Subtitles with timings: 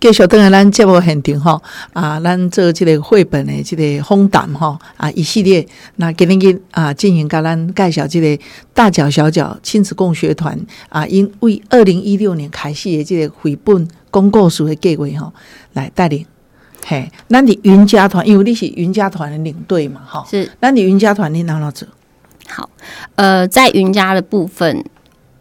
[0.00, 1.60] 继续等下咱节目现场吼
[1.92, 5.66] 啊，咱做即个绘本的即个访谈吼啊一系列，
[5.96, 8.42] 那今日去啊进行甲咱介绍即个
[8.72, 10.56] 大脚小脚亲子共学团
[10.88, 15.32] 啊，因为二零一六年开始的即个绘本讲故事的计划吼，
[15.72, 16.24] 来带领。
[16.86, 21.88] 嘿，咱伫云家团，因为你是云家团的领队嘛，吼，是咱伫云家团你哪哪做？
[22.46, 22.70] 好，
[23.16, 24.84] 呃，在云家的部分。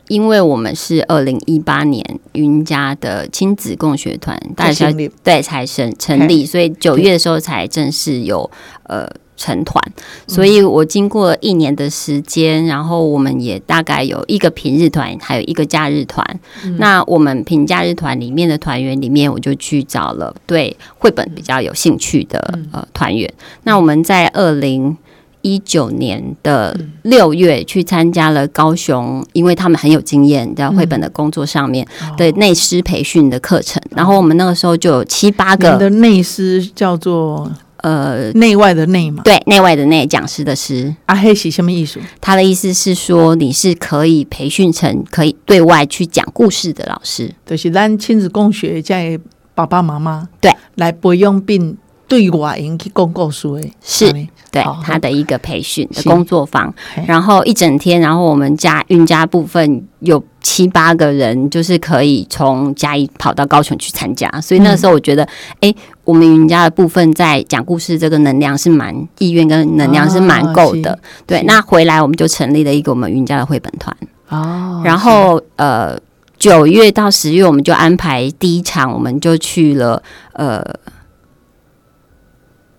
[0.08, 2.04] 因为我们是二零一八年
[2.34, 4.92] 云家的亲子共学团，大家
[5.24, 8.50] 对才成成立，所以九月的时候才正式有
[8.84, 9.84] 呃成团。
[10.26, 16.40] 所以我经过一年的时间，然后我们也大概有一个平日团，还有一个假日团。
[16.78, 23.32] 那我们平假日团里面的团员里面，我就去找了对绘本比较有兴趣的呃团员。
[23.64, 24.98] 那我们在二零。
[25.48, 31.88] 一九年的六月去参加了高雄，因为他们很有经验在绘本的工作上面
[32.18, 33.82] 的内师培训的课程。
[33.96, 40.94] 然后我们那个时候就有七八个的内师，叫做呃内外的内嘛，对，内外的内讲师的师。
[41.06, 42.00] 阿黑喜什么意思？
[42.20, 49.18] 他的意思是说你是可以培训成可以对外去讲故事的老师，就是咱亲子共学在
[49.56, 51.78] 爸爸妈妈对来不用并
[52.08, 54.28] 对外引去讲故事诶是。
[54.50, 56.74] 对他的一个培训的工作坊，
[57.06, 65.28] 然后一整天，然后我们家运家部分有七八个人，就是可以从嘉义跑到高雄去参加，所以那时候我觉得，
[65.60, 65.72] 哎，
[66.06, 70.98] 我们云家的部分在讲故事这个能量是蛮意愿跟能量是蛮够的。
[71.28, 73.96] 对，那回来我们就成立了一个我们云家的绘本团。
[74.30, 76.00] 哦，然后呃，
[76.40, 80.64] 九月到十月我们就安排第一场，我们就去了呃。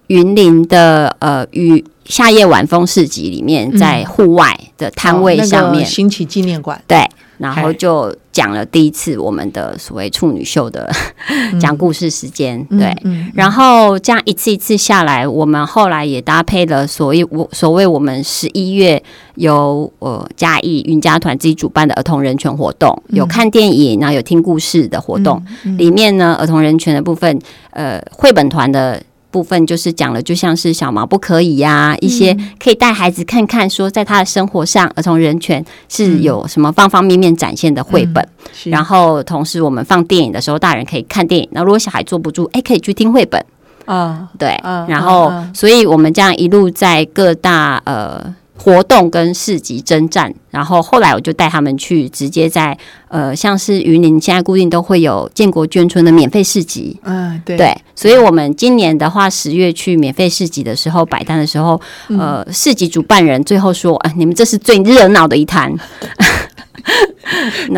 [0.08, 6.82] 云林的呃与夏夜晚风市集里面，在户外的摊位上面，新奇纪念馆。
[6.86, 7.06] 对，
[7.36, 10.90] 然后就讲了第一次我们的所谓处女秀的
[11.60, 12.96] 讲故事时间，对，
[13.34, 19.02] 然后这样一次一次下来，我们后来也搭配了所谓我所谓我们十一月
[19.34, 25.44] 由呃嘉义云家团自己主办的儿童人权活动，有看电影，然后有听故事的活动，
[25.76, 27.38] 里面呢儿童人权的部分，
[27.72, 29.02] 呃绘本团的。
[29.30, 38.26] 部分就是讲了，就像是小毛不可以呀，一些可以带孩子看看，说在他的生活上，儿童人权是有什么方方面面展现的绘本。
[38.64, 41.48] 然后同时我们放电影的时候，大人可以看电影。
[41.52, 43.44] 那如果小孩坐不住，哎，可以去听绘本
[43.84, 44.28] 啊。
[44.38, 48.34] 对，然后所以我们这样一路在各大呃。
[48.60, 61.80] 活动跟市集征战，然后后来我就带他们去，直接在呃，像是云林现在固定都会有建国眷村的免费市集，嗯，对，对，所以我们今年的话，十月去免费市集的时候摆摊的时候，
[62.16, 65.74] 呃，市集主办人最后说，哎，你们这是最热闹的一摊。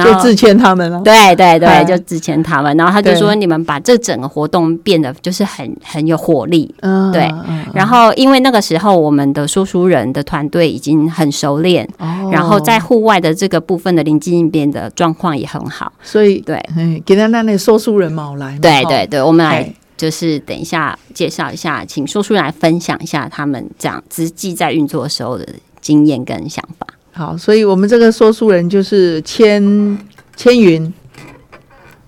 [0.04, 2.76] 就自谦他们了，对对对，就自谦他们。
[2.76, 7.28] 然后他就说：“你们把这整个活动变得就是很很有活力。”嗯，对。
[7.74, 11.88] 然后因为那个时候我们的说书人的团队已经很熟练，
[12.30, 16.62] 然后在户外的这个部分的临机应变的状况也很好，所以对，
[17.04, 19.68] 给他那那说书人嘛来，对对对，我们来
[20.00, 25.46] 就是等一下介绍一下，请说书人来分享一下他们这样实际在运作的时候的
[25.82, 26.86] 经验跟想法。
[27.12, 29.98] 好，所以我们这个说书人就是千
[30.34, 30.90] 千云，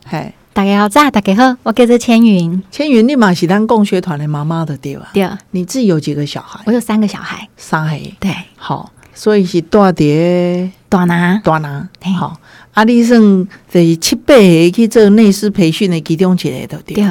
[0.07, 5.11] 嗨，大家好，大家好，我叫做千云，千云你嘛是当共学团的妈妈的对吧？
[5.13, 6.63] 对，你自己有几个小孩？
[6.65, 11.39] 我有三个小孩，三个，对，好，所以是大爹大拿。
[11.45, 11.87] 大拿，
[12.19, 12.41] 好，
[12.73, 17.05] 阿里生第七八个去做内师培训的其中一个，对，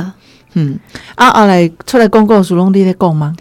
[0.53, 0.77] 嗯，
[1.15, 3.35] 啊啊来出来讲故事，拢你在讲吗？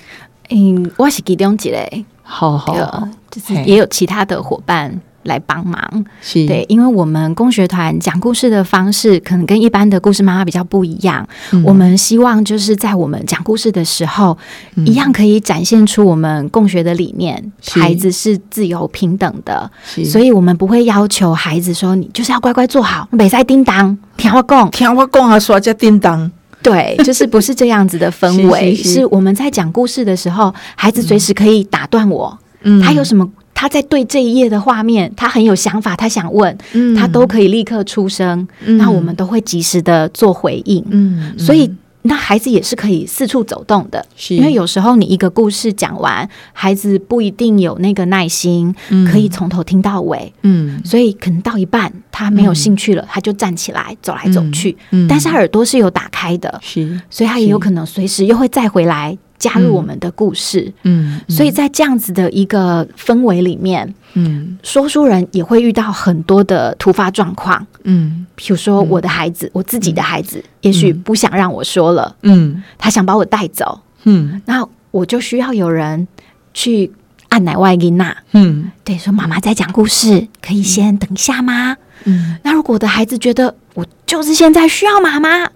[0.50, 2.04] 嗯，我是其中一个。
[2.22, 11.26] 好好，就是也有其他的伙伴来帮忙，对，因为我们工学团讲故事的方式可能跟一般的故事妈妈比较不一样，
[11.64, 14.38] 我们希望就是在我们讲故事的时候，
[14.86, 19.68] 一样可以展现出我们共学的理念，孩子是自由平等的，
[20.04, 26.30] 所以我们不会要求孩子说你就是要乖乖坐好，没在叮当，听我讲，听我讲啊，说这叮当。
[26.62, 32.38] 对，就是不是这样子的氛围， 是我们在讲故事的时候，孩子随时可以打断我。
[32.62, 33.30] 嗯，他有什么？
[33.54, 40.84] 他在对这一页的画面，他很有想法，他想问，嗯他都可以立刻出声，那我们都会及时的做回应。
[40.90, 41.70] 嗯，所以。
[42.02, 48.74] 那孩子也是可以四处走动的，因为有时候你一个故事讲完，孩子不一定有那个耐心，
[49.10, 50.32] 可以从头听到尾。
[50.42, 54.76] 嗯，所以可能到一半他没有兴趣了，他就站起来走来走去。
[54.90, 60.72] 嗯，但是他耳朵是有打开的，是，所以他也有可能随时又会再回来加入我们的故事。
[60.84, 64.56] 嗯，所以在这样子的一个氛围里面，嗯。
[64.62, 67.66] 说书人也会遇到很多的突发状况。
[67.82, 68.24] 嗯。
[68.36, 72.62] 比如说，我的孩子，我自己的孩子，也许不想让我说了，嗯。
[72.78, 74.40] 他想把我带走，嗯。
[74.44, 76.06] 那我就需要有人
[76.52, 76.92] 去
[77.30, 78.70] 按奶外音呐，嗯。
[78.84, 81.76] 对，说妈妈在讲故事，可以先等一下吗？
[82.04, 82.36] 嗯。
[82.44, 85.48] 那如果我的孩子觉得我就是现在需要妈妈，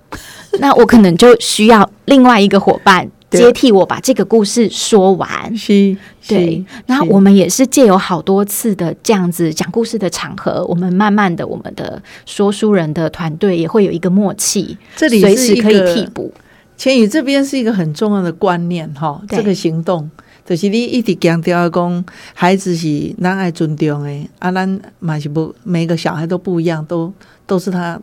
[0.61, 5.57] 那我可能就需要另外一个伙伴对接替我把这个故事说完。
[5.57, 5.97] 是，
[6.27, 16.33] 对，然后我们也是借有好多次的这样子讲故事的场合，我们慢慢的，我们的说书人的团队也会有一个默契，这里随时可以替补。
[16.77, 20.11] 千羽这边是一个很重要的观念哈，这个行动。
[20.45, 22.05] 就是你一直强调讲，
[22.35, 27.11] 孩子是咱爱尊重的，啊，咱嘛是不每个小孩都不一样，都
[27.47, 27.99] 都是他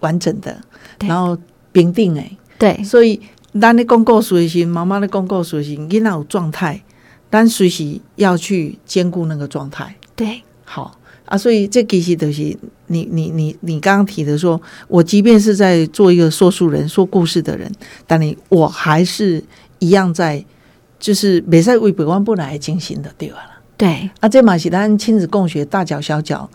[0.00, 0.54] 完整的，
[1.00, 1.38] 然后
[1.72, 2.22] 平定的，
[2.58, 2.84] 对。
[2.84, 3.18] 所以
[3.60, 6.82] 咱咧讲故事的时候，妈妈咧讲故事的时候，囡仔有状态，
[7.30, 9.96] 咱随时要去兼顾那个状态。
[10.14, 12.56] 对好啊，所以这其实就是
[12.88, 17.70] 你你你你刚刚提的说，我即便是在做一个说书人、说故事的人，
[18.06, 19.42] 但你我还是
[19.78, 20.44] 一样在，
[20.98, 23.60] 就是没在为百万不来进行的对吧？
[23.78, 26.50] 对啊，这嘛是咱亲子共学大脚小脚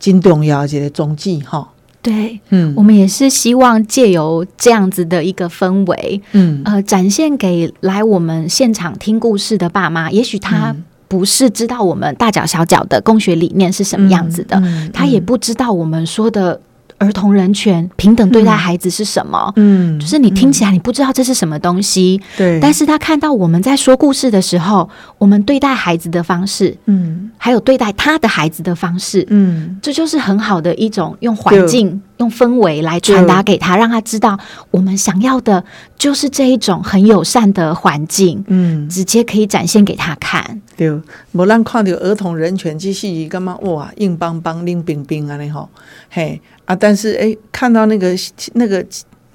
[0.00, 1.72] 真重要的一个踪迹哈。
[2.02, 2.74] 对，嗯。
[2.76, 6.60] 我们也是希望借由这样子的一个氛围，嗯。
[6.64, 10.84] 呃，展现给来我们现场听故事的爸妈，也许他嗯。
[11.08, 14.90] 不是知道我们大脚小脚的共学理念是什么样子的，嗯。
[14.92, 16.58] 他也不知道我们说的
[17.02, 19.52] 儿童人权、平等对待孩子是什么。
[19.56, 24.88] 嗯就是你听起来你不知道这是什么东西，对，但是他看到我们在说故事的时候，
[25.18, 27.30] 我们对待孩子的方式，嗯。
[27.36, 29.76] 还有对待他的孩子的方式，嗯。
[29.82, 34.38] 这就是很好的一种用环境、用氛围来传达给他，让他知道
[34.70, 35.62] 我们想要的
[35.98, 40.62] 就是这一种很友善的环境，嗯直接可以展现给他看。
[40.76, 40.88] 对，
[41.32, 45.36] 无咱看到儿童人权这是感觉哇硬邦邦、硬冰冰啊！
[45.36, 45.68] 你吼，
[46.10, 48.14] 嘿啊，但是诶、看到那个
[48.54, 48.86] 那个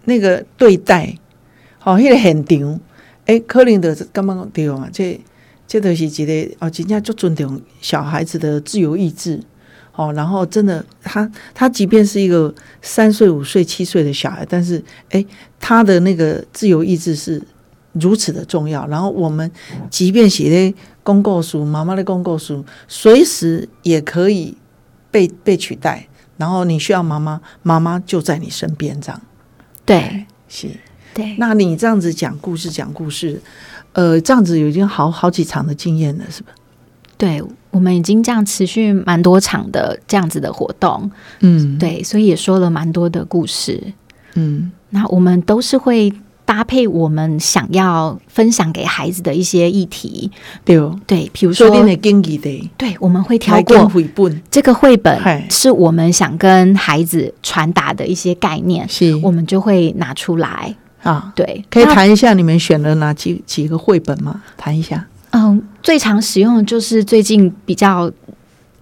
[0.05, 1.13] 那个对待，
[1.83, 2.79] 哦、迄、个现场，
[3.25, 5.19] 诶、可能就感觉讲对啊，这
[5.67, 9.41] 这都是一个哦，真正就尊重小孩子的自由意志。
[9.97, 12.53] 哦，然后真的，他他即便是一个
[12.83, 15.25] 三岁、五岁、七岁的小孩，但是，诶，
[15.59, 17.41] 他的那个自由意志是
[17.94, 18.85] 如此的重要。
[18.85, 19.51] 然后我们
[19.89, 24.55] 即便写的公告书，妈妈的公告书，随时也可以
[25.09, 26.07] 被被取代。
[26.38, 29.19] 然后你需要妈妈，妈妈就在你身边，这样
[29.83, 30.67] 对是。
[31.15, 33.41] 对，那你这样子讲故事，讲故事，
[33.94, 36.51] 呃，这样子已经好好几场的经验了，是吧？
[37.17, 37.41] 对，
[37.71, 41.09] 我们已经这样持续蛮多场的这样子的活动，
[41.41, 43.81] 嗯，，对，所以也说了蛮多的故事。
[44.35, 44.71] 嗯。
[44.89, 46.11] 那我们都是会
[46.45, 50.31] 搭配我们想要分享给孩子的一些议题，
[50.63, 51.69] 对，对，比如说
[52.77, 53.91] 对，我们会挑过
[54.49, 55.21] 这个绘本
[55.51, 59.13] 是我们想跟孩子传达的一些概念，是。
[59.17, 60.73] 我们就会拿出来。
[61.03, 64.41] 啊，对，可以谈一下你们选了哪几几个绘本吗？
[64.55, 65.05] 谈一下。
[65.37, 68.11] 嗯，最常使用的就是最近比较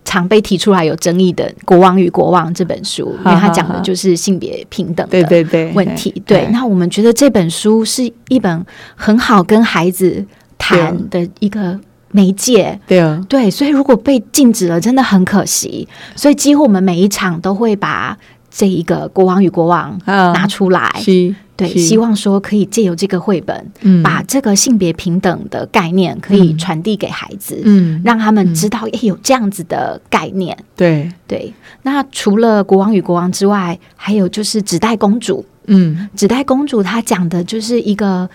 [0.04, 6.22] 常被提出来有争议的《国王与国王》这本书，因为它讲的就是性别平等的对对，问题。
[6.26, 8.66] 对，那我们觉得这本书是一本
[8.96, 10.24] 很好跟孩子
[10.58, 11.78] 谈的一个
[12.12, 12.80] 媒介。
[12.88, 15.88] 对啊，对，所以如果被禁止了，真的很可惜。
[16.16, 18.18] 所以几乎我们每一场都会把
[18.50, 20.94] 这一个《国王与国王》啊拿出来。
[21.60, 24.02] 是，对，希望说可以借由这个绘本，嗯。
[24.04, 28.02] 把这个性别平等的概念可以传递给孩子，嗯。
[28.04, 30.58] 让他们知道诶有这样子的概念。
[30.76, 35.46] 对，对，那除了国王与国王之外，还有就是纸袋公主。
[35.68, 36.10] 嗯。
[36.16, 38.30] 纸袋公主她讲的就是一个，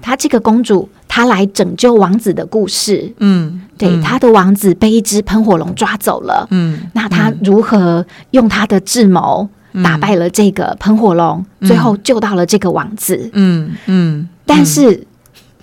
[0.00, 3.12] 她这个公主她来拯救王子的故事。
[3.18, 4.02] 嗯，对，嗯。
[4.02, 6.46] 她的王子被一只喷火龙抓走了。
[6.50, 6.80] 嗯。
[6.94, 9.48] 那她如何用她的智谋
[9.82, 13.30] 打败了这个喷火龙，最后救到了这个王子？
[13.32, 15.06] 嗯嗯，但是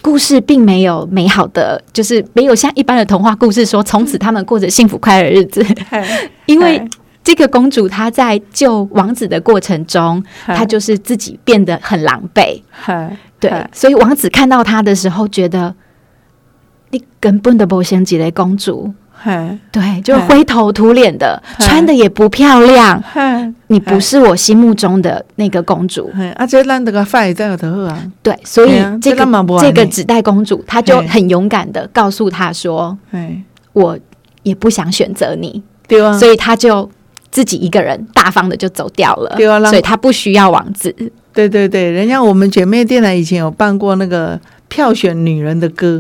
[0.01, 5.65] 故事并没有美好的，就是没有像一般的童话故事说从此他们过着幸福快乐的日子，
[6.45, 6.85] 因为。
[7.25, 15.73] 这个公主她在救王子的过程中，她就是自己变得很狼狈，嗨对，所以王子看到她的时候，觉得
[16.89, 19.02] 你根本的不像几类公主，嗨
[19.71, 29.25] 对，就灰头土脸的，穿的也不漂亮，嗨你不是我心目中的那个公主，嗨，啊，这咱这个发在就好啊，对，所以这个
[29.59, 33.41] 这个纸袋公主，她就很勇敢的告诉他说哎
[33.73, 33.97] ，：“我
[34.43, 35.63] 也不想选择你。
[35.87, 36.89] 对啊，所以她就
[37.31, 40.93] 自己一个人大方的就走掉了，对啊所以她不需要王子。
[41.33, 45.99] 对对对，人家我们姐妹店呢以前有办过那个票选女人的歌，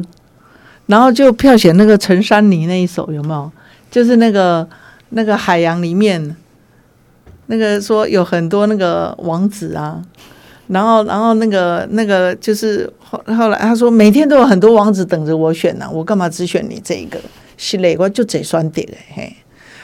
[0.93, 3.51] 然后就票选那个陈珊妮那一首有没有？
[3.89, 4.67] 就是那个
[5.09, 6.35] 那个海洋里面，
[7.47, 9.99] 那个说有很多那个王子啊，
[10.67, 17.19] 然后然后那个那个就是后后来他说每天都有很多王子等着我选呢、我干嘛只选你这一个？
[17.57, 19.35] 是嘞，我就贼酸点嘿。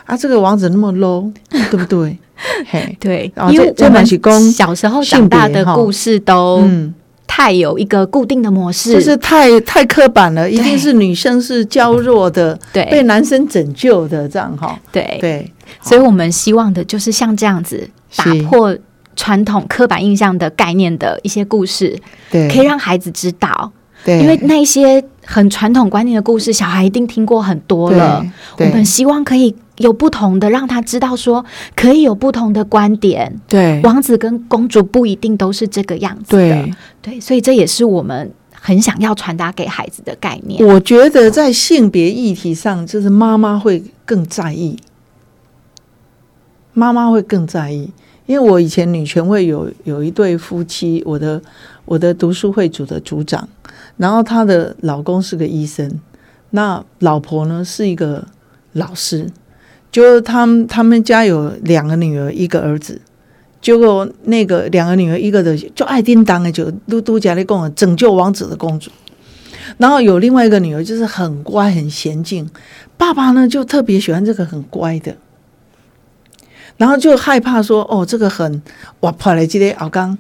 [0.06, 2.20] 啊，这个王子那么 low，对不对？
[2.68, 6.94] 嘿， 对因为我们这这本是讲小时候性长大的故事都嗯，
[7.40, 12.84] 太有一个固定的模式，就是太太刻板了，一定是女生是娇弱的，对。
[12.92, 14.78] 被男生拯救的这样哈。
[14.92, 15.18] 对。
[15.22, 15.50] 对，
[15.82, 18.78] 所以我们希望的就是像这样子打破
[19.16, 21.98] 传统刻板印象的概念的一些故事，
[22.30, 23.72] 对，可以让孩子知道，
[24.04, 28.22] 对，因为那一些很传统观念的故事，小孩一定听过很多了。
[28.58, 31.44] 我们希望可以有不同的，让他知道说
[31.76, 33.42] 可以有不同的观点。
[33.48, 40.66] 对王子跟公主不一定都是这个样子的，对，对，所以这也是我们很想要传达给孩子的概念。
[40.66, 44.78] 我觉得在性别议题上，就是妈妈会更在意，
[46.74, 47.92] 妈妈会更在意。
[48.26, 51.42] 因为我以前女权会有有一对夫妻，我的
[51.86, 53.50] 我的读书会组的组长，
[53.98, 56.00] 然后她的老公是个医生，
[56.52, 58.24] 那老婆呢是一个
[58.74, 59.28] 老师，
[59.92, 63.02] 就是他们他们家有两个女儿，一个儿子。
[63.62, 68.90] 结果那个两个女儿，一个的就爱叮当的，就都都家里供拯救王子的公主，
[69.78, 72.50] 然后有另外一个女儿就是很乖很娴静，
[72.96, 75.14] 爸爸呢就特别喜欢这个很乖的，
[76.78, 78.62] 然后就害怕说哦这个很
[79.02, 80.18] 哇跑来今天熬刚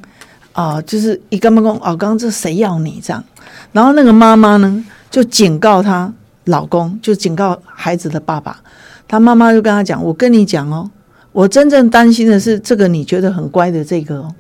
[0.51, 3.23] 啊，就是一干嘛讲熬刚这谁要你这样，
[3.71, 8.61] 然后那个妈妈呢就警告她老公，就警告孩子的爸爸，
[9.09, 10.89] 他妈妈就跟他讲，我跟你讲哦。
[11.31, 14.35] 我真正担心的是这个你觉得很乖的这个哦，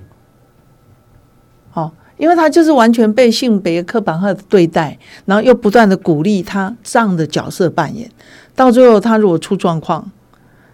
[1.69, 8.09] 好、因为他就是完全被性别刻板化的对待，然后又不断的鼓励他这样的角色扮演，
[8.55, 10.11] 到最后他如果出状况，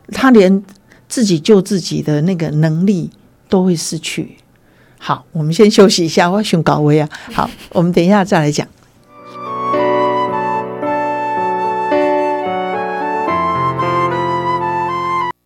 [0.08, 0.64] 他连
[1.10, 3.12] 自己救自己的那个能力
[3.50, 4.38] 都会失去。
[4.98, 7.10] 好，我们先休息一下，我要选高威啊。
[7.34, 8.66] 好，我们等一下再来讲。